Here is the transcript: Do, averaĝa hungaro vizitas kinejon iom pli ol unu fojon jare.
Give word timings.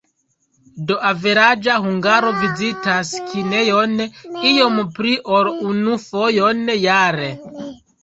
Do, 0.91 0.95
averaĝa 1.09 1.75
hungaro 1.83 2.31
vizitas 2.39 3.13
kinejon 3.29 3.95
iom 4.55 4.83
pli 4.99 5.15
ol 5.39 5.55
unu 5.71 6.03
fojon 6.11 6.69
jare. 6.91 7.35